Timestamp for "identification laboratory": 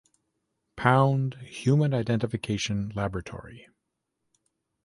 1.93-3.67